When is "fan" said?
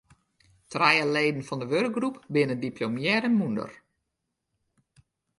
1.47-1.59